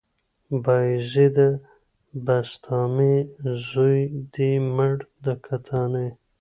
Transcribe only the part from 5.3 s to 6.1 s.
کتاني